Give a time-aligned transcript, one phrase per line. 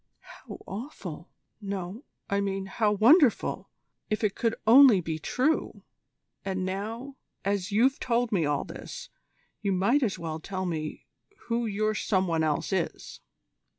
[0.21, 1.29] "How awful
[1.61, 3.69] no, I mean how wonderful
[4.09, 5.83] if it could only be true!
[6.43, 9.09] And now, as you've told me all this,
[9.61, 11.05] you might as well tell me
[11.49, 13.19] who your some one else is."